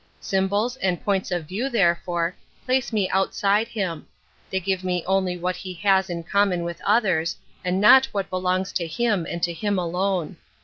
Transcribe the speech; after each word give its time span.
Symbols 0.19 0.77
and 0.77 0.99
points 1.05 1.29
of 1.29 1.45
view, 1.47 1.69
therefore, 1.69 2.35
place 2.65 2.91
me 2.91 3.07
outside 3.11 3.67
him; 3.67 4.07
they 4.49 4.59
give 4.59 4.83
me 4.83 5.03
only 5.05 5.37
what 5.37 5.57
he 5.57 5.75
has 5.75 6.09
in 6.09 6.23
cominou 6.23 6.63
with 6.65 6.81
others, 6.83 7.37
and 7.63 7.79
not 7.79 8.07
what 8.07 8.27
belongs 8.27 8.71
to 8.71 8.87
him 8.87 9.27
and 9.29 9.43
to 9.43 9.53
him 9.53 9.77
alone. 9.77 10.37